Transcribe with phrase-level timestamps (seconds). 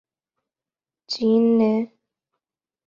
[1.09, 1.73] چینّے